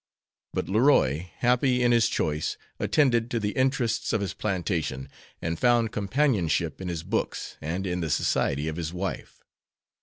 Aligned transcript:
But 0.55 0.67
Leroy, 0.67 1.27
happy 1.37 1.83
in 1.83 1.91
his 1.91 2.09
choice, 2.09 2.57
attended 2.79 3.29
to 3.29 3.39
the 3.39 3.51
interests 3.51 4.13
of 4.13 4.21
his 4.21 4.33
plantation, 4.33 5.09
and 5.43 5.59
found 5.59 5.91
companionship 5.91 6.81
in 6.81 6.87
his 6.87 7.03
books 7.03 7.55
and 7.61 7.85
in 7.85 7.99
the 8.01 8.09
society 8.09 8.67
of 8.67 8.77
his 8.77 8.91
wife. 8.91 9.43